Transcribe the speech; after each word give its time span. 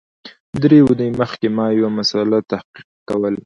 درې 0.63 0.77
اونۍ 0.85 1.09
مخکي 1.19 1.47
ما 1.55 1.65
یو 1.79 1.89
مسأله 1.99 2.39
تحقیق 2.51 2.87
کول 3.09 3.35